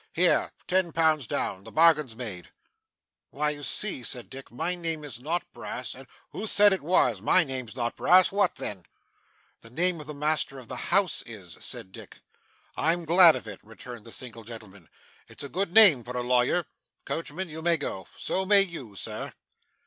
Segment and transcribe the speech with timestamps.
[0.13, 0.51] Here.
[0.67, 1.63] Ten pounds down.
[1.63, 2.49] The bargain's made.'
[3.29, 7.21] 'Why you see,' said Dick, 'my name is not Brass, and' 'Who said it was?
[7.21, 8.31] My name's not Brass.
[8.31, 8.85] What then?'
[9.59, 12.21] 'The name of the master of the house is,' said Dick.
[12.75, 14.89] 'I'm glad of it,' returned the single gentleman;
[15.27, 16.65] 'it's a good name for a lawyer.
[17.05, 18.07] Coachman, you may go.
[18.17, 19.33] So may you, Sir.